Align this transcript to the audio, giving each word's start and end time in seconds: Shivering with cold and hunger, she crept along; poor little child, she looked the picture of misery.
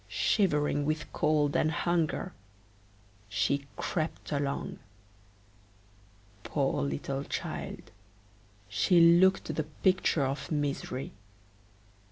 Shivering 0.07 0.83
with 0.87 1.13
cold 1.13 1.55
and 1.55 1.69
hunger, 1.69 2.33
she 3.29 3.67
crept 3.75 4.31
along; 4.31 4.79
poor 6.41 6.81
little 6.81 7.23
child, 7.23 7.91
she 8.67 8.99
looked 8.99 9.53
the 9.53 9.63
picture 9.83 10.25
of 10.25 10.51
misery. 10.51 11.11